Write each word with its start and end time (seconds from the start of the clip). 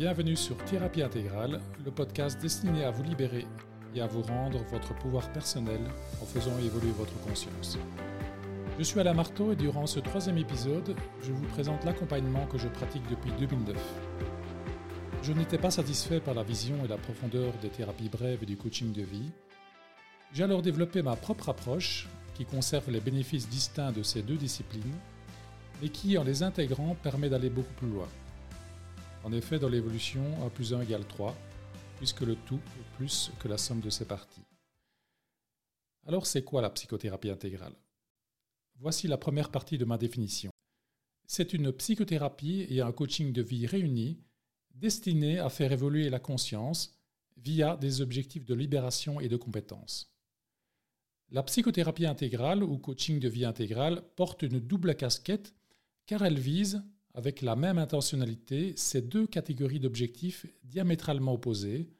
bienvenue 0.00 0.34
sur 0.34 0.56
Thérapie 0.64 1.02
intégrale, 1.02 1.60
le 1.84 1.90
podcast 1.90 2.40
destiné 2.40 2.84
à 2.84 2.90
vous 2.90 3.02
libérer 3.02 3.46
et 3.94 4.00
à 4.00 4.06
vous 4.06 4.22
rendre 4.22 4.64
votre 4.70 4.94
pouvoir 4.94 5.30
personnel 5.30 5.78
en 6.22 6.24
faisant 6.24 6.58
évoluer 6.58 6.92
votre 6.96 7.20
conscience. 7.20 7.76
Je 8.78 8.82
suis 8.82 8.98
Alain 8.98 9.12
Marteau 9.12 9.52
et 9.52 9.56
durant 9.56 9.86
ce 9.86 10.00
troisième 10.00 10.38
épisode, 10.38 10.96
je 11.22 11.32
vous 11.32 11.46
présente 11.48 11.84
l'accompagnement 11.84 12.46
que 12.46 12.56
je 12.56 12.68
pratique 12.68 13.06
depuis 13.10 13.30
2009. 13.40 13.76
Je 15.22 15.34
n'étais 15.34 15.58
pas 15.58 15.70
satisfait 15.70 16.20
par 16.20 16.32
la 16.32 16.44
vision 16.44 16.82
et 16.82 16.88
la 16.88 16.96
profondeur 16.96 17.52
des 17.60 17.68
thérapies 17.68 18.08
brèves 18.08 18.42
et 18.42 18.46
du 18.46 18.56
coaching 18.56 18.94
de 18.94 19.02
vie. 19.02 19.30
J'ai 20.32 20.44
alors 20.44 20.62
développé 20.62 21.02
ma 21.02 21.14
propre 21.14 21.50
approche 21.50 22.08
qui 22.32 22.46
conserve 22.46 22.90
les 22.90 23.00
bénéfices 23.00 23.50
distincts 23.50 23.92
de 23.92 24.02
ces 24.02 24.22
deux 24.22 24.38
disciplines, 24.38 24.96
mais 25.82 25.90
qui, 25.90 26.16
en 26.16 26.24
les 26.24 26.42
intégrant, 26.42 26.96
permet 27.02 27.28
d'aller 27.28 27.50
beaucoup 27.50 27.74
plus 27.74 27.90
loin. 27.90 28.08
En 29.22 29.32
effet, 29.32 29.58
dans 29.58 29.68
l'évolution, 29.68 30.22
1 30.46 30.48
plus 30.48 30.72
1 30.72 30.80
égale 30.80 31.06
3, 31.06 31.36
puisque 31.98 32.22
le 32.22 32.36
tout 32.36 32.60
est 32.78 32.96
plus 32.96 33.30
que 33.38 33.48
la 33.48 33.58
somme 33.58 33.80
de 33.80 33.90
ses 33.90 34.06
parties. 34.06 34.44
Alors 36.06 36.26
c'est 36.26 36.42
quoi 36.42 36.62
la 36.62 36.70
psychothérapie 36.70 37.28
intégrale? 37.28 37.74
Voici 38.76 39.06
la 39.08 39.18
première 39.18 39.50
partie 39.50 39.76
de 39.76 39.84
ma 39.84 39.98
définition. 39.98 40.50
C'est 41.26 41.52
une 41.52 41.70
psychothérapie 41.70 42.66
et 42.70 42.80
un 42.80 42.92
coaching 42.92 43.32
de 43.32 43.42
vie 43.42 43.66
réunis 43.66 44.18
destinés 44.74 45.38
à 45.38 45.50
faire 45.50 45.70
évoluer 45.70 46.08
la 46.08 46.18
conscience 46.18 46.98
via 47.36 47.76
des 47.76 48.00
objectifs 48.00 48.46
de 48.46 48.54
libération 48.54 49.20
et 49.20 49.28
de 49.28 49.36
compétence. 49.36 50.10
La 51.28 51.42
psychothérapie 51.42 52.06
intégrale 52.06 52.64
ou 52.64 52.78
coaching 52.78 53.20
de 53.20 53.28
vie 53.28 53.44
intégrale 53.44 54.02
porte 54.16 54.42
une 54.42 54.58
double 54.58 54.94
casquette 54.94 55.54
car 56.06 56.24
elle 56.24 56.38
vise 56.38 56.82
avec 57.14 57.42
la 57.42 57.56
même 57.56 57.78
intentionnalité 57.78 58.74
ces 58.76 59.02
deux 59.02 59.26
catégories 59.26 59.80
d'objectifs 59.80 60.46
diamétralement 60.64 61.34
opposés, 61.34 61.90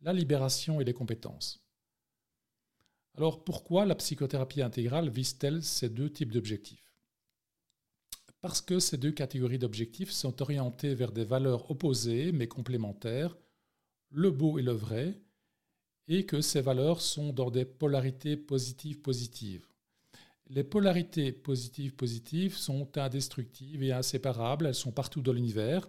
la 0.00 0.12
libération 0.12 0.80
et 0.80 0.84
les 0.84 0.92
compétences. 0.92 1.62
Alors 3.16 3.44
pourquoi 3.44 3.86
la 3.86 3.94
psychothérapie 3.94 4.62
intégrale 4.62 5.08
vise-t-elle 5.08 5.62
ces 5.62 5.88
deux 5.88 6.10
types 6.10 6.32
d'objectifs? 6.32 6.92
Parce 8.42 8.60
que 8.60 8.78
ces 8.78 8.98
deux 8.98 9.12
catégories 9.12 9.58
d'objectifs 9.58 10.10
sont 10.10 10.42
orientées 10.42 10.94
vers 10.94 11.12
des 11.12 11.24
valeurs 11.24 11.70
opposées 11.70 12.32
mais 12.32 12.46
complémentaires, 12.46 13.36
le 14.10 14.30
beau 14.30 14.58
et 14.58 14.62
le 14.62 14.72
vrai, 14.72 15.20
et 16.08 16.26
que 16.26 16.40
ces 16.40 16.60
valeurs 16.60 17.00
sont 17.00 17.32
dans 17.32 17.50
des 17.50 17.64
polarités 17.64 18.36
positives-positives. 18.36 19.66
Les 20.48 20.62
polarités 20.62 21.32
positives-positives 21.32 22.56
sont 22.56 22.96
indestructibles 22.96 23.84
et 23.84 23.92
inséparables, 23.92 24.66
elles 24.66 24.74
sont 24.74 24.92
partout 24.92 25.20
dans 25.20 25.32
l'univers. 25.32 25.88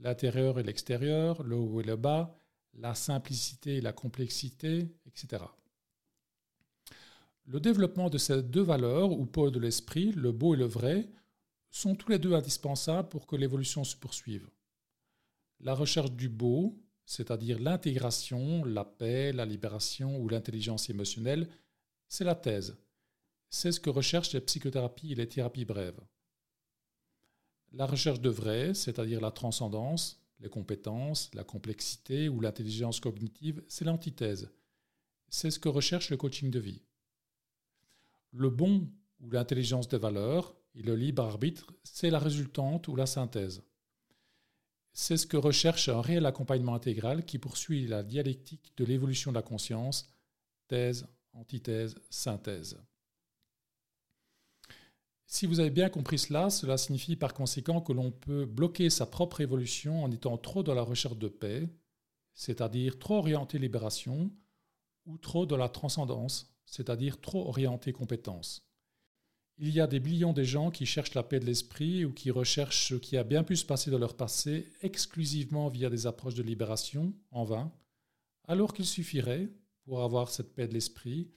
L'intérieur 0.00 0.58
et 0.58 0.62
l'extérieur, 0.62 1.42
le 1.42 1.56
haut 1.56 1.80
et 1.80 1.84
le 1.84 1.96
bas, 1.96 2.38
la 2.74 2.94
simplicité 2.94 3.76
et 3.76 3.80
la 3.80 3.92
complexité, 3.92 4.86
etc. 5.06 5.44
Le 7.46 7.58
développement 7.58 8.10
de 8.10 8.18
ces 8.18 8.42
deux 8.42 8.62
valeurs, 8.62 9.10
ou 9.10 9.24
pôles 9.24 9.52
de 9.52 9.58
l'esprit, 9.58 10.12
le 10.12 10.30
beau 10.30 10.54
et 10.54 10.58
le 10.58 10.66
vrai, 10.66 11.08
sont 11.70 11.94
tous 11.94 12.10
les 12.10 12.18
deux 12.18 12.34
indispensables 12.34 13.08
pour 13.08 13.26
que 13.26 13.36
l'évolution 13.36 13.82
se 13.84 13.96
poursuive. 13.96 14.48
La 15.60 15.74
recherche 15.74 16.12
du 16.12 16.28
beau, 16.28 16.78
c'est-à-dire 17.06 17.58
l'intégration, 17.58 18.64
la 18.64 18.84
paix, 18.84 19.32
la 19.32 19.46
libération 19.46 20.20
ou 20.20 20.28
l'intelligence 20.28 20.90
émotionnelle, 20.90 21.48
c'est 22.06 22.24
la 22.24 22.34
thèse. 22.34 22.76
C'est 23.50 23.72
ce 23.72 23.80
que 23.80 23.90
recherchent 23.90 24.32
les 24.32 24.40
psychothérapies 24.40 25.12
et 25.12 25.14
les 25.14 25.28
thérapies 25.28 25.64
brèves. 25.64 26.00
La 27.72 27.86
recherche 27.86 28.20
de 28.20 28.30
vrai, 28.30 28.74
c'est-à-dire 28.74 29.20
la 29.20 29.30
transcendance, 29.30 30.22
les 30.40 30.48
compétences, 30.48 31.30
la 31.34 31.44
complexité 31.44 32.28
ou 32.28 32.40
l'intelligence 32.40 33.00
cognitive, 33.00 33.62
c'est 33.68 33.84
l'antithèse. 33.84 34.50
C'est 35.28 35.50
ce 35.50 35.58
que 35.58 35.68
recherche 35.68 36.10
le 36.10 36.16
coaching 36.16 36.50
de 36.50 36.60
vie. 36.60 36.82
Le 38.32 38.50
bon 38.50 38.90
ou 39.20 39.30
l'intelligence 39.30 39.88
des 39.88 39.98
valeurs 39.98 40.56
et 40.74 40.82
le 40.82 40.94
libre 40.94 41.24
arbitre, 41.24 41.72
c'est 41.82 42.10
la 42.10 42.18
résultante 42.18 42.88
ou 42.88 42.96
la 42.96 43.06
synthèse. 43.06 43.62
C'est 44.92 45.16
ce 45.16 45.26
que 45.26 45.36
recherche 45.36 45.88
un 45.88 46.00
réel 46.00 46.26
accompagnement 46.26 46.74
intégral 46.74 47.24
qui 47.24 47.38
poursuit 47.38 47.86
la 47.86 48.02
dialectique 48.02 48.72
de 48.76 48.84
l'évolution 48.84 49.30
de 49.30 49.36
la 49.36 49.42
conscience, 49.42 50.12
thèse, 50.66 51.06
antithèse, 51.32 51.94
synthèse. 52.10 52.78
Si 55.38 55.46
vous 55.46 55.60
avez 55.60 55.70
bien 55.70 55.88
compris 55.88 56.18
cela, 56.18 56.50
cela 56.50 56.76
signifie 56.76 57.14
par 57.14 57.32
conséquent 57.32 57.80
que 57.80 57.92
l'on 57.92 58.10
peut 58.10 58.44
bloquer 58.44 58.90
sa 58.90 59.06
propre 59.06 59.40
évolution 59.40 60.02
en 60.02 60.10
étant 60.10 60.36
trop 60.36 60.64
dans 60.64 60.74
la 60.74 60.82
recherche 60.82 61.16
de 61.16 61.28
paix, 61.28 61.68
c'est-à-dire 62.34 62.98
trop 62.98 63.18
orienté 63.18 63.60
libération, 63.60 64.32
ou 65.06 65.16
trop 65.16 65.46
dans 65.46 65.56
la 65.56 65.68
transcendance, 65.68 66.52
c'est-à-dire 66.66 67.20
trop 67.20 67.46
orienté 67.46 67.92
compétence. 67.92 68.66
Il 69.58 69.70
y 69.70 69.80
a 69.80 69.86
des 69.86 70.00
millions 70.00 70.32
de 70.32 70.42
gens 70.42 70.72
qui 70.72 70.86
cherchent 70.86 71.14
la 71.14 71.22
paix 71.22 71.38
de 71.38 71.46
l'esprit 71.46 72.04
ou 72.04 72.12
qui 72.12 72.32
recherchent 72.32 72.88
ce 72.88 72.96
qui 72.96 73.16
a 73.16 73.22
bien 73.22 73.44
pu 73.44 73.54
se 73.54 73.64
passer 73.64 73.92
dans 73.92 73.98
leur 73.98 74.16
passé 74.16 74.66
exclusivement 74.82 75.68
via 75.68 75.88
des 75.88 76.08
approches 76.08 76.34
de 76.34 76.42
libération, 76.42 77.14
en 77.30 77.44
vain, 77.44 77.72
alors 78.48 78.74
qu'il 78.74 78.86
suffirait, 78.86 79.48
pour 79.84 80.02
avoir 80.02 80.30
cette 80.30 80.56
paix 80.56 80.66
de 80.66 80.74
l'esprit, 80.74 81.30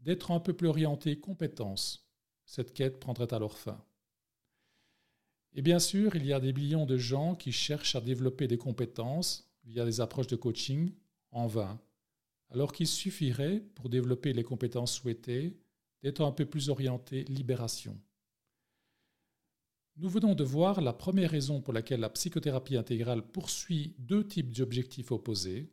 d'être 0.00 0.32
un 0.32 0.40
peu 0.40 0.52
plus 0.52 0.66
orienté 0.66 1.20
compétence, 1.20 2.05
cette 2.46 2.72
quête 2.72 2.98
prendrait 2.98 3.34
alors 3.34 3.58
fin. 3.58 3.84
Et 5.52 5.62
bien 5.62 5.78
sûr, 5.78 6.16
il 6.16 6.24
y 6.24 6.32
a 6.32 6.40
des 6.40 6.52
millions 6.52 6.86
de 6.86 6.96
gens 6.96 7.34
qui 7.34 7.52
cherchent 7.52 7.96
à 7.96 8.00
développer 8.00 8.46
des 8.46 8.58
compétences 8.58 9.50
via 9.64 9.84
des 9.84 10.00
approches 10.00 10.26
de 10.28 10.36
coaching 10.36 10.92
en 11.32 11.46
vain, 11.46 11.80
alors 12.50 12.72
qu'il 12.72 12.86
suffirait, 12.86 13.60
pour 13.74 13.88
développer 13.88 14.32
les 14.32 14.44
compétences 14.44 14.94
souhaitées, 14.94 15.58
d'être 16.02 16.22
un 16.22 16.30
peu 16.30 16.46
plus 16.46 16.68
orienté 16.68 17.24
libération. 17.24 17.98
Nous 19.96 20.10
venons 20.10 20.34
de 20.34 20.44
voir 20.44 20.82
la 20.82 20.92
première 20.92 21.30
raison 21.30 21.62
pour 21.62 21.72
laquelle 21.72 22.00
la 22.00 22.10
psychothérapie 22.10 22.76
intégrale 22.76 23.26
poursuit 23.26 23.94
deux 23.98 24.26
types 24.26 24.54
d'objectifs 24.54 25.10
opposés. 25.10 25.70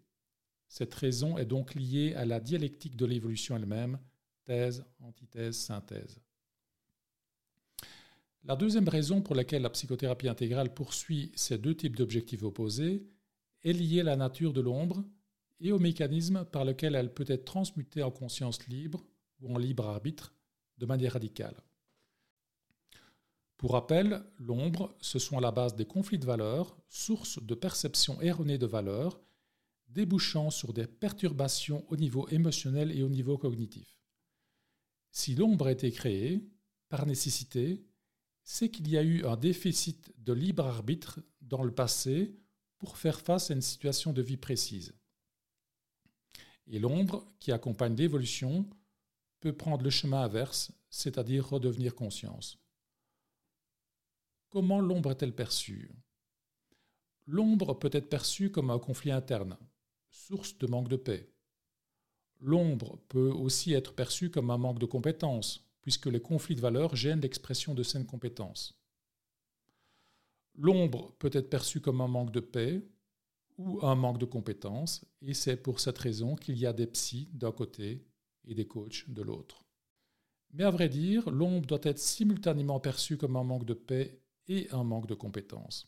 Cette 0.70 0.94
raison 0.94 1.38
est 1.38 1.46
donc 1.46 1.76
liée 1.76 2.14
à 2.16 2.24
la 2.24 2.40
dialectique 2.40 2.96
de 2.96 3.06
l'évolution 3.06 3.58
elle-même, 3.58 4.00
thèse, 4.46 4.86
antithèse, 5.02 5.58
synthèse. 5.58 6.22
La 8.46 8.58
deuxième 8.58 8.90
raison 8.90 9.22
pour 9.22 9.36
laquelle 9.36 9.62
la 9.62 9.70
psychothérapie 9.70 10.28
intégrale 10.28 10.74
poursuit 10.74 11.32
ces 11.34 11.58
deux 11.58 11.76
types 11.76 11.96
d'objectifs 11.96 12.44
opposés 12.44 13.08
est 13.64 13.72
liée 13.72 14.02
à 14.02 14.04
la 14.04 14.18
nature 14.18 14.52
de 14.52 14.60
l'ombre 14.60 15.04
et 15.62 15.72
au 15.72 15.80
mécanisme 15.80 16.44
par 16.52 16.66
lequel 16.66 16.96
elle 16.96 17.14
peut 17.14 17.26
être 17.28 17.46
transmutée 17.46 18.04
en 18.04 18.12
conscience 18.12 18.68
libre 18.68 19.06
ou 19.40 19.56
en 19.56 19.58
libre 19.58 19.88
arbitre 19.88 20.34
de 20.78 20.86
manière 20.86 21.14
radicale. 21.14 21.56
Pour 23.56 23.72
rappel, 23.72 24.22
l'ombre, 24.40 24.94
ce 25.00 25.20
sont 25.20 25.38
à 25.38 25.42
la 25.42 25.52
base 25.52 25.78
des 25.78 25.86
conflits 25.86 26.20
de 26.20 26.26
valeurs, 26.26 26.76
sources 26.90 27.42
de 27.42 27.56
perception 27.56 28.20
erronée 28.20 28.58
de 28.58 28.66
valeurs, 28.66 29.22
débouchant 29.88 30.50
sur 30.50 30.74
des 30.74 30.86
perturbations 30.86 31.86
au 31.88 31.96
niveau 31.96 32.28
émotionnel 32.28 32.92
et 32.92 33.04
au 33.04 33.10
niveau 33.10 33.38
cognitif. 33.38 33.96
Si 35.12 35.34
l'ombre 35.34 35.68
a 35.68 35.72
été 35.72 35.92
créée, 35.92 36.46
par 36.90 37.06
nécessité, 37.06 37.86
c'est 38.44 38.70
qu'il 38.70 38.90
y 38.90 38.98
a 38.98 39.04
eu 39.04 39.26
un 39.26 39.38
déficit 39.38 40.14
de 40.18 40.34
libre 40.34 40.66
arbitre 40.66 41.22
dans 41.42 41.64
le 41.64 41.74
passé 41.74 42.36
pour 42.78 42.98
faire 42.98 43.22
face 43.22 43.50
à 43.50 43.54
une 43.54 43.62
situation 43.62 44.12
de 44.12 44.22
vie 44.22 44.38
précise. 44.38 44.94
Et 46.68 46.80
l'ombre, 46.80 47.26
qui 47.40 47.52
accompagne 47.52 47.96
l'évolution, 47.96 48.70
peut 49.40 49.56
prendre 49.56 49.84
le 49.84 49.90
chemin 49.90 50.22
inverse, 50.22 50.72
c'est-à-dire 50.90 51.48
redevenir 51.50 51.96
conscience. 51.96 52.60
Comment 54.50 54.80
l'ombre 54.80 55.12
est-elle 55.12 55.36
perçue? 55.36 55.92
L'ombre 57.26 57.74
peut 57.74 57.90
être 57.94 58.10
perçue 58.10 58.52
comme 58.52 58.70
un 58.70 58.80
conflit 58.80 59.12
interne, 59.12 59.58
source 60.10 60.58
de 60.58 60.68
manque 60.68 60.90
de 60.90 60.98
paix. 60.98 61.34
L'ombre 62.40 63.00
peut 63.08 63.30
aussi 63.30 63.74
être 63.74 63.96
perçue 63.96 64.30
comme 64.30 64.52
un 64.52 64.58
manque 64.58 64.80
de 64.80 64.86
compétences, 64.86 65.66
puisque 65.84 66.08
les 66.08 66.22
conflits 66.22 66.56
de 66.56 66.62
valeurs 66.62 66.96
gênent 66.96 67.22
l'expression 67.22 67.76
de 67.76 67.84
saines 67.84 68.08
compétences. 68.08 68.82
L'ombre 70.56 71.16
peut 71.20 71.30
être 71.34 71.50
perçue 71.50 71.82
comme 71.82 72.02
un 72.02 72.08
manque 72.08 72.32
de 72.32 72.40
paix 72.40 72.82
ou 73.58 73.86
un 73.86 73.96
manque 73.96 74.18
de 74.18 74.26
compétences, 74.26 75.06
et 75.22 75.34
c'est 75.34 75.58
pour 75.58 75.80
cette 75.80 75.98
raison 75.98 76.36
qu'il 76.36 76.58
y 76.58 76.66
a 76.66 76.74
des 76.74 76.88
psys 76.88 77.30
d'un 77.34 77.52
côté 77.52 78.08
et 78.46 78.56
des 78.56 78.66
coachs 78.66 79.10
de 79.10 79.22
l'autre. 79.22 79.66
Mais 80.54 80.64
à 80.64 80.72
vrai 80.72 80.90
dire, 80.90 81.30
l'ombre 81.30 81.68
doit 81.68 81.80
être 81.84 82.00
simultanément 82.00 82.80
perçue 82.80 83.18
comme 83.18 83.36
un 83.36 83.44
manque 83.44 83.66
de 83.66 83.74
paix 83.74 84.22
et 84.48 84.70
un 84.72 84.84
manque 84.84 85.08
de 85.08 85.16
compétences. 85.16 85.88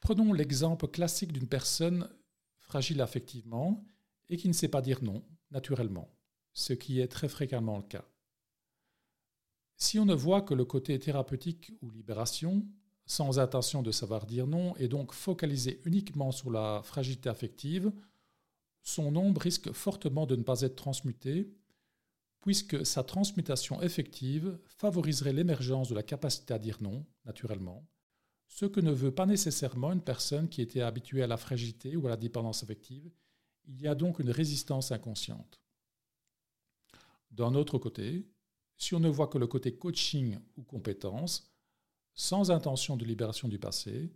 Prenons 0.00 0.32
l'exemple 0.32 0.88
classique 0.88 1.32
d'une 1.32 1.48
personne 1.48 2.08
fragile 2.58 3.00
affectivement 3.00 3.86
et 4.28 4.36
qui 4.36 4.48
ne 4.48 4.52
sait 4.52 4.68
pas 4.68 4.82
dire 4.82 5.02
non, 5.02 5.24
naturellement, 5.50 6.10
ce 6.52 6.72
qui 6.72 7.00
est 7.00 7.08
très 7.08 7.28
fréquemment 7.28 7.76
le 7.76 7.84
cas. 7.84 8.04
Si 9.76 9.98
on 9.98 10.06
ne 10.06 10.14
voit 10.14 10.42
que 10.42 10.54
le 10.54 10.64
côté 10.64 10.98
thérapeutique 10.98 11.72
ou 11.82 11.90
libération, 11.90 12.66
sans 13.04 13.38
intention 13.38 13.82
de 13.82 13.92
savoir 13.92 14.26
dire 14.26 14.46
non 14.46 14.74
et 14.76 14.88
donc 14.88 15.12
focalisé 15.12 15.80
uniquement 15.84 16.32
sur 16.32 16.50
la 16.50 16.82
fragilité 16.82 17.28
affective, 17.28 17.92
son 18.82 19.10
nombre 19.10 19.40
risque 19.40 19.72
fortement 19.72 20.26
de 20.26 20.36
ne 20.36 20.42
pas 20.42 20.62
être 20.62 20.76
transmuté, 20.76 21.52
puisque 22.40 22.86
sa 22.86 23.02
transmutation 23.02 23.82
effective 23.82 24.58
favoriserait 24.66 25.32
l'émergence 25.32 25.88
de 25.88 25.94
la 25.94 26.02
capacité 26.02 26.54
à 26.54 26.58
dire 26.58 26.78
non, 26.80 27.04
naturellement, 27.24 27.86
ce 28.46 28.64
que 28.64 28.80
ne 28.80 28.92
veut 28.92 29.14
pas 29.14 29.26
nécessairement 29.26 29.92
une 29.92 30.00
personne 30.00 30.48
qui 30.48 30.62
était 30.62 30.80
habituée 30.80 31.22
à 31.22 31.26
la 31.26 31.36
fragilité 31.36 31.96
ou 31.96 32.06
à 32.06 32.10
la 32.10 32.16
dépendance 32.16 32.62
affective. 32.62 33.10
Il 33.66 33.80
y 33.82 33.88
a 33.88 33.96
donc 33.96 34.20
une 34.20 34.30
résistance 34.30 34.92
inconsciente. 34.92 35.60
D'un 37.32 37.54
autre 37.54 37.78
côté, 37.78 38.28
si 38.76 38.94
on 38.94 39.00
ne 39.00 39.08
voit 39.08 39.28
que 39.28 39.38
le 39.38 39.46
côté 39.46 39.76
coaching 39.76 40.38
ou 40.56 40.62
compétence, 40.62 41.52
sans 42.14 42.50
intention 42.50 42.96
de 42.96 43.04
libération 43.04 43.48
du 43.48 43.58
passé, 43.58 44.10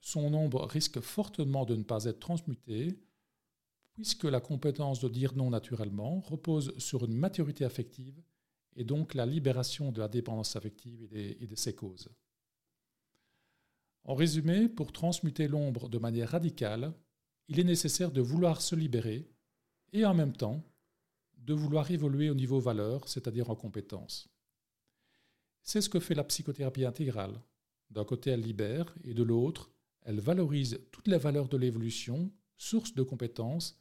son 0.00 0.30
nombre 0.30 0.64
risque 0.66 1.00
fortement 1.00 1.64
de 1.64 1.74
ne 1.76 1.82
pas 1.82 2.04
être 2.04 2.20
transmuté, 2.20 3.00
puisque 3.94 4.24
la 4.24 4.40
compétence 4.40 5.00
de 5.00 5.08
dire 5.08 5.34
non 5.34 5.50
naturellement 5.50 6.20
repose 6.20 6.76
sur 6.78 7.04
une 7.04 7.16
maturité 7.16 7.64
affective 7.64 8.22
et 8.76 8.84
donc 8.84 9.14
la 9.14 9.26
libération 9.26 9.90
de 9.90 10.00
la 10.00 10.08
dépendance 10.08 10.54
affective 10.54 11.08
et 11.12 11.46
de 11.46 11.56
ses 11.56 11.74
causes. 11.74 12.08
En 14.04 14.14
résumé, 14.14 14.68
pour 14.68 14.92
transmuter 14.92 15.48
l'ombre 15.48 15.88
de 15.88 15.98
manière 15.98 16.30
radicale, 16.30 16.94
il 17.48 17.58
est 17.58 17.64
nécessaire 17.64 18.12
de 18.12 18.20
vouloir 18.20 18.62
se 18.62 18.74
libérer 18.74 19.28
et 19.92 20.06
en 20.06 20.14
même 20.14 20.32
temps 20.32 20.62
de 21.48 21.54
vouloir 21.54 21.90
évoluer 21.90 22.28
au 22.28 22.34
niveau 22.34 22.60
valeur, 22.60 23.08
c'est-à-dire 23.08 23.48
en 23.48 23.56
compétence. 23.56 24.28
C'est 25.62 25.80
ce 25.80 25.88
que 25.88 25.98
fait 25.98 26.14
la 26.14 26.24
psychothérapie 26.24 26.84
intégrale. 26.84 27.40
D'un 27.88 28.04
côté, 28.04 28.28
elle 28.30 28.42
libère 28.42 28.94
et 29.02 29.14
de 29.14 29.22
l'autre, 29.22 29.70
elle 30.02 30.20
valorise 30.20 30.78
toutes 30.92 31.08
les 31.08 31.16
valeurs 31.16 31.48
de 31.48 31.56
l'évolution, 31.56 32.30
source 32.58 32.94
de 32.94 33.02
compétences, 33.02 33.80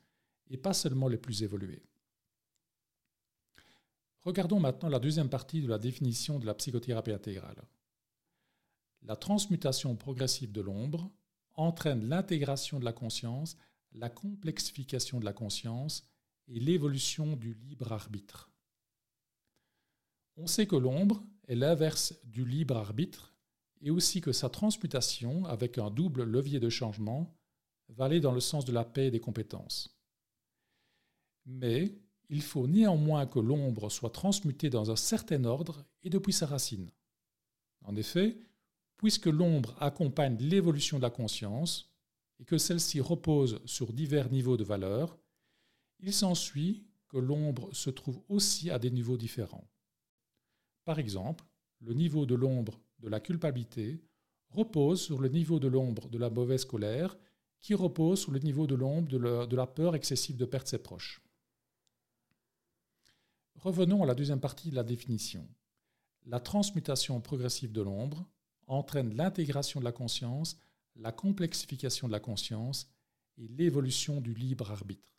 et 0.49 0.55
pas 0.55 0.73
seulement 0.73 1.09
les 1.09 1.17
plus 1.17 1.43
évoluées. 1.43 1.83
Regardons 4.21 4.61
maintenant 4.61 4.87
la 4.87 4.99
deuxième 4.99 5.29
partie 5.29 5.61
de 5.61 5.67
la 5.67 5.77
définition 5.77 6.39
de 6.39 6.45
la 6.45 6.53
psychothérapie 6.53 7.11
intégrale. 7.11 7.61
La 9.01 9.17
transmutation 9.17 9.93
progressive 9.97 10.53
de 10.53 10.61
l'ombre 10.61 11.11
entraîne 11.55 12.07
l'intégration 12.07 12.79
de 12.79 12.85
la 12.85 12.93
conscience, 12.93 13.57
la 13.91 14.09
complexification 14.09 15.19
de 15.19 15.25
la 15.25 15.33
conscience 15.33 16.07
et 16.47 16.59
l'évolution 16.59 17.35
du 17.35 17.53
libre 17.53 17.91
arbitre. 17.91 18.51
On 20.37 20.47
sait 20.47 20.67
que 20.67 20.75
l'ombre 20.75 21.23
est 21.47 21.55
l'inverse 21.55 22.13
du 22.23 22.45
libre 22.45 22.77
arbitre 22.77 23.33
et 23.81 23.91
aussi 23.91 24.21
que 24.21 24.31
sa 24.31 24.49
transmutation, 24.49 25.45
avec 25.45 25.77
un 25.77 25.89
double 25.89 26.23
levier 26.23 26.59
de 26.59 26.69
changement, 26.69 27.35
va 27.89 28.05
aller 28.05 28.19
dans 28.19 28.31
le 28.31 28.39
sens 28.39 28.65
de 28.65 28.71
la 28.71 28.83
paix 28.83 29.07
et 29.07 29.11
des 29.11 29.19
compétences. 29.19 29.97
Mais 31.45 31.95
il 32.29 32.41
faut 32.41 32.67
néanmoins 32.67 33.25
que 33.25 33.39
l'ombre 33.39 33.89
soit 33.89 34.09
transmutée 34.09 34.69
dans 34.69 34.91
un 34.91 34.95
certain 34.95 35.45
ordre 35.45 35.85
et 36.03 36.09
depuis 36.09 36.33
sa 36.33 36.45
racine. 36.45 36.91
En 37.85 37.95
effet, 37.95 38.37
puisque 38.97 39.27
l'ombre 39.27 39.75
accompagne 39.79 40.37
l'évolution 40.39 40.97
de 40.97 41.03
la 41.03 41.09
conscience 41.09 41.93
et 42.39 42.45
que 42.45 42.57
celle-ci 42.57 42.99
repose 42.99 43.61
sur 43.65 43.93
divers 43.93 44.29
niveaux 44.29 44.57
de 44.57 44.63
valeur, 44.63 45.17
il 45.99 46.13
s'ensuit 46.13 46.85
que 47.09 47.17
l'ombre 47.17 47.73
se 47.73 47.89
trouve 47.89 48.21
aussi 48.29 48.69
à 48.69 48.79
des 48.79 48.91
niveaux 48.91 49.17
différents. 49.17 49.67
Par 50.85 50.99
exemple, 50.99 51.45
le 51.81 51.93
niveau 51.93 52.25
de 52.25 52.35
l'ombre 52.35 52.79
de 52.99 53.09
la 53.09 53.19
culpabilité 53.19 54.01
repose 54.49 55.01
sur 55.01 55.19
le 55.19 55.29
niveau 55.29 55.59
de 55.59 55.67
l'ombre 55.67 56.09
de 56.09 56.17
la 56.17 56.29
mauvaise 56.29 56.65
colère, 56.65 57.17
qui 57.59 57.73
repose 57.73 58.21
sur 58.21 58.31
le 58.31 58.39
niveau 58.39 58.67
de 58.67 58.75
l'ombre 58.75 59.09
de, 59.09 59.55
la 59.55 59.67
peur 59.67 59.95
excessive 59.95 60.37
de 60.37 60.45
perdre 60.45 60.67
ses 60.67 60.77
proches. 60.77 61.21
Revenons 63.55 64.03
à 64.03 64.05
la 64.05 64.15
deuxième 64.15 64.39
partie 64.39 64.69
de 64.69 64.75
la 64.75 64.83
définition. 64.83 65.47
La 66.25 66.39
transmutation 66.39 67.19
progressive 67.19 67.71
de 67.71 67.81
l'ombre 67.81 68.25
entraîne 68.67 69.15
l'intégration 69.15 69.79
de 69.79 69.85
la 69.85 69.91
conscience, 69.91 70.57
la 70.95 71.11
complexification 71.11 72.07
de 72.07 72.11
la 72.11 72.19
conscience 72.19 72.89
et 73.37 73.47
l'évolution 73.47 74.21
du 74.21 74.33
libre 74.33 74.71
arbitre. 74.71 75.16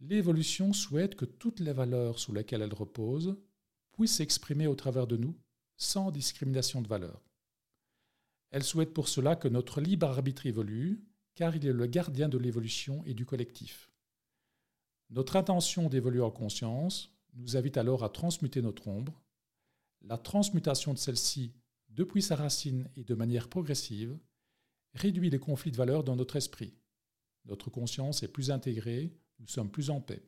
L'évolution 0.00 0.72
souhaite 0.72 1.16
que 1.16 1.24
toutes 1.24 1.60
les 1.60 1.72
valeurs 1.72 2.18
sur 2.18 2.32
lesquelles 2.32 2.62
elle 2.62 2.74
repose 2.74 3.36
puissent 3.92 4.16
s'exprimer 4.16 4.66
au 4.66 4.76
travers 4.76 5.06
de 5.06 5.16
nous 5.16 5.36
sans 5.76 6.10
discrimination 6.10 6.82
de 6.82 6.88
valeur. 6.88 7.22
Elle 8.50 8.64
souhaite 8.64 8.94
pour 8.94 9.08
cela 9.08 9.36
que 9.36 9.48
notre 9.48 9.80
libre 9.80 10.06
arbitre 10.06 10.46
évolue, 10.46 11.04
car 11.34 11.54
il 11.54 11.66
est 11.66 11.72
le 11.72 11.86
gardien 11.86 12.28
de 12.28 12.38
l'évolution 12.38 13.02
et 13.04 13.14
du 13.14 13.26
collectif. 13.26 13.90
Notre 15.10 15.36
intention 15.36 15.88
d'évoluer 15.88 16.20
en 16.20 16.30
conscience 16.30 17.12
nous 17.34 17.56
invite 17.56 17.76
alors 17.76 18.04
à 18.04 18.08
transmuter 18.08 18.62
notre 18.62 18.88
ombre. 18.88 19.22
La 20.02 20.18
transmutation 20.18 20.92
de 20.92 20.98
celle-ci, 20.98 21.54
depuis 21.88 22.22
sa 22.22 22.36
racine 22.36 22.88
et 22.96 23.04
de 23.04 23.14
manière 23.14 23.48
progressive, 23.48 24.18
réduit 24.94 25.30
les 25.30 25.38
conflits 25.38 25.72
de 25.72 25.76
valeurs 25.76 26.04
dans 26.04 26.16
notre 26.16 26.36
esprit. 26.36 26.74
Notre 27.44 27.70
conscience 27.70 28.22
est 28.22 28.28
plus 28.28 28.50
intégrée, 28.50 29.12
nous 29.38 29.46
sommes 29.46 29.70
plus 29.70 29.90
en 29.90 30.00
paix. 30.00 30.22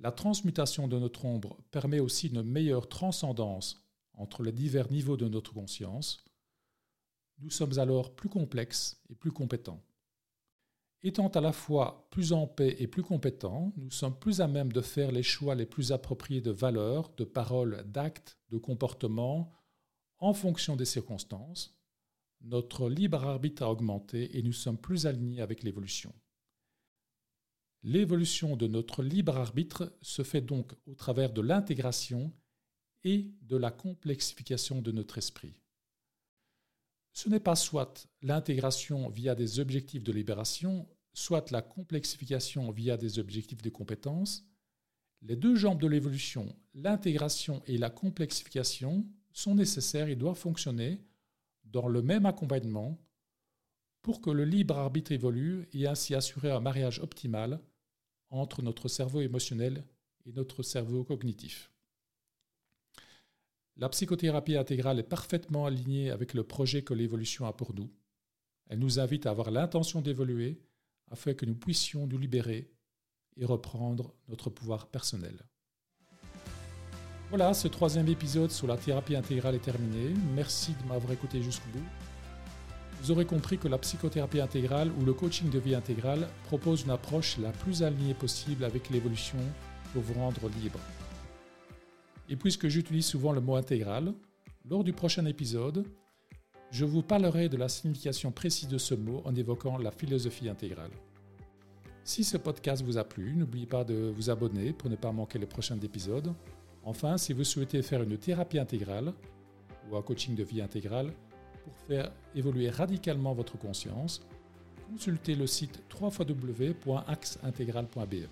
La 0.00 0.12
transmutation 0.12 0.88
de 0.88 0.98
notre 0.98 1.24
ombre 1.24 1.56
permet 1.70 2.00
aussi 2.00 2.28
une 2.28 2.42
meilleure 2.42 2.88
transcendance 2.88 3.82
entre 4.12 4.42
les 4.42 4.52
divers 4.52 4.90
niveaux 4.90 5.16
de 5.16 5.28
notre 5.28 5.54
conscience. 5.54 6.24
Nous 7.38 7.50
sommes 7.50 7.78
alors 7.78 8.14
plus 8.14 8.28
complexes 8.28 9.02
et 9.08 9.14
plus 9.14 9.32
compétents. 9.32 9.82
Étant 11.02 11.28
à 11.28 11.40
la 11.40 11.52
fois 11.52 12.08
plus 12.10 12.32
en 12.32 12.46
paix 12.46 12.76
et 12.78 12.86
plus 12.86 13.02
compétents, 13.02 13.72
nous 13.76 13.90
sommes 13.90 14.18
plus 14.18 14.40
à 14.40 14.48
même 14.48 14.72
de 14.72 14.80
faire 14.80 15.12
les 15.12 15.22
choix 15.22 15.54
les 15.54 15.66
plus 15.66 15.92
appropriés 15.92 16.40
de 16.40 16.50
valeurs, 16.50 17.10
de 17.16 17.24
paroles, 17.24 17.84
d'actes, 17.86 18.38
de 18.50 18.58
comportements, 18.58 19.52
en 20.18 20.32
fonction 20.32 20.76
des 20.76 20.84
circonstances. 20.84 21.78
Notre 22.40 22.88
libre 22.88 23.24
arbitre 23.24 23.62
a 23.62 23.70
augmenté 23.70 24.36
et 24.36 24.42
nous 24.42 24.52
sommes 24.52 24.78
plus 24.78 25.06
alignés 25.06 25.40
avec 25.40 25.62
l'évolution. 25.62 26.12
L'évolution 27.88 28.56
de 28.56 28.66
notre 28.66 29.04
libre 29.04 29.36
arbitre 29.36 29.96
se 30.02 30.24
fait 30.24 30.40
donc 30.40 30.72
au 30.88 30.96
travers 30.96 31.32
de 31.32 31.40
l'intégration 31.40 32.32
et 33.04 33.30
de 33.42 33.56
la 33.56 33.70
complexification 33.70 34.82
de 34.82 34.90
notre 34.90 35.18
esprit. 35.18 35.62
Ce 37.12 37.28
n'est 37.28 37.38
pas 37.38 37.54
soit 37.54 38.08
l'intégration 38.22 39.08
via 39.08 39.36
des 39.36 39.60
objectifs 39.60 40.02
de 40.02 40.10
libération, 40.10 40.88
soit 41.14 41.52
la 41.52 41.62
complexification 41.62 42.72
via 42.72 42.96
des 42.96 43.20
objectifs 43.20 43.62
de 43.62 43.70
compétences. 43.70 44.44
Les 45.22 45.36
deux 45.36 45.54
jambes 45.54 45.80
de 45.80 45.86
l'évolution, 45.86 46.56
l'intégration 46.74 47.62
et 47.66 47.78
la 47.78 47.90
complexification, 47.90 49.06
sont 49.32 49.54
nécessaires 49.54 50.08
et 50.08 50.16
doivent 50.16 50.36
fonctionner 50.36 51.04
dans 51.62 51.86
le 51.86 52.02
même 52.02 52.26
accompagnement 52.26 53.00
pour 54.02 54.20
que 54.20 54.30
le 54.30 54.44
libre 54.44 54.76
arbitre 54.76 55.12
évolue 55.12 55.68
et 55.72 55.86
ainsi 55.86 56.16
assurer 56.16 56.50
un 56.50 56.58
mariage 56.58 56.98
optimal 56.98 57.60
entre 58.40 58.62
notre 58.62 58.88
cerveau 58.88 59.20
émotionnel 59.20 59.84
et 60.24 60.32
notre 60.32 60.62
cerveau 60.62 61.04
cognitif. 61.04 61.70
La 63.76 63.88
psychothérapie 63.88 64.56
intégrale 64.56 64.98
est 64.98 65.02
parfaitement 65.02 65.66
alignée 65.66 66.10
avec 66.10 66.32
le 66.32 66.44
projet 66.44 66.82
que 66.82 66.94
l'évolution 66.94 67.46
a 67.46 67.52
pour 67.52 67.74
nous. 67.74 67.90
Elle 68.68 68.78
nous 68.78 68.98
invite 68.98 69.26
à 69.26 69.30
avoir 69.30 69.50
l'intention 69.50 70.00
d'évoluer 70.00 70.58
afin 71.10 71.34
que 71.34 71.44
nous 71.44 71.54
puissions 71.54 72.06
nous 72.06 72.18
libérer 72.18 72.70
et 73.36 73.44
reprendre 73.44 74.14
notre 74.28 74.50
pouvoir 74.50 74.88
personnel. 74.88 75.46
Voilà, 77.28 77.54
ce 77.54 77.68
troisième 77.68 78.08
épisode 78.08 78.50
sur 78.50 78.66
la 78.66 78.76
thérapie 78.76 79.16
intégrale 79.16 79.56
est 79.56 79.64
terminé. 79.64 80.14
Merci 80.34 80.72
de 80.82 80.88
m'avoir 80.88 81.12
écouté 81.12 81.42
jusqu'au 81.42 81.68
bout 81.70 81.84
vous 83.00 83.10
aurez 83.10 83.24
compris 83.24 83.58
que 83.58 83.68
la 83.68 83.78
psychothérapie 83.78 84.40
intégrale 84.40 84.90
ou 84.98 85.04
le 85.04 85.12
coaching 85.12 85.50
de 85.50 85.58
vie 85.58 85.74
intégrale 85.74 86.28
propose 86.44 86.82
une 86.82 86.90
approche 86.90 87.38
la 87.38 87.52
plus 87.52 87.82
alignée 87.82 88.14
possible 88.14 88.64
avec 88.64 88.90
l'évolution 88.90 89.38
pour 89.92 90.02
vous 90.02 90.14
rendre 90.14 90.48
libre. 90.60 90.80
Et 92.28 92.36
puisque 92.36 92.68
j'utilise 92.68 93.06
souvent 93.06 93.32
le 93.32 93.40
mot 93.40 93.56
intégral, 93.56 94.12
lors 94.68 94.82
du 94.82 94.92
prochain 94.92 95.24
épisode, 95.26 95.84
je 96.72 96.84
vous 96.84 97.02
parlerai 97.02 97.48
de 97.48 97.56
la 97.56 97.68
signification 97.68 98.32
précise 98.32 98.68
de 98.68 98.78
ce 98.78 98.94
mot 98.94 99.22
en 99.24 99.34
évoquant 99.34 99.78
la 99.78 99.92
philosophie 99.92 100.48
intégrale. 100.48 100.90
Si 102.02 102.24
ce 102.24 102.36
podcast 102.36 102.84
vous 102.84 102.98
a 102.98 103.04
plu, 103.04 103.34
n'oubliez 103.36 103.66
pas 103.66 103.84
de 103.84 104.12
vous 104.14 104.30
abonner 104.30 104.72
pour 104.72 104.90
ne 104.90 104.96
pas 104.96 105.12
manquer 105.12 105.38
les 105.38 105.46
prochains 105.46 105.78
épisodes. 105.78 106.32
Enfin, 106.84 107.16
si 107.18 107.32
vous 107.32 107.44
souhaitez 107.44 107.82
faire 107.82 108.02
une 108.02 108.16
thérapie 108.16 108.58
intégrale 108.58 109.12
ou 109.88 109.96
un 109.96 110.02
coaching 110.02 110.34
de 110.34 110.44
vie 110.44 110.60
intégrale, 110.60 111.12
pour 111.66 111.76
faire 111.88 112.12
évoluer 112.36 112.70
radicalement 112.70 113.34
votre 113.34 113.58
conscience, 113.58 114.22
consultez 114.88 115.34
le 115.34 115.48
site 115.48 115.82
www.axeintegral.be. 116.00 118.28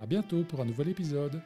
À 0.00 0.06
bientôt 0.06 0.44
pour 0.44 0.60
un 0.60 0.64
nouvel 0.64 0.90
épisode. 0.90 1.42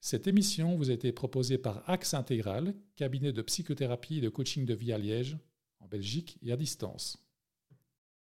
Cette 0.00 0.26
émission 0.26 0.74
vous 0.76 0.90
a 0.90 0.94
été 0.94 1.12
proposée 1.12 1.58
par 1.58 1.88
Axe 1.88 2.14
Intégral, 2.14 2.74
cabinet 2.96 3.32
de 3.32 3.42
psychothérapie 3.42 4.16
et 4.18 4.22
de 4.22 4.30
coaching 4.30 4.64
de 4.64 4.74
vie 4.74 4.94
à 4.94 4.98
Liège, 4.98 5.36
en 5.80 5.86
Belgique 5.86 6.38
et 6.42 6.50
à 6.50 6.56
distance. 6.56 7.23